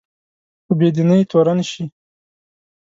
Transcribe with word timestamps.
په 0.65 0.71
بې 0.79 0.89
دینۍ 0.95 1.21
تورن 1.31 1.59
شي 1.71 1.83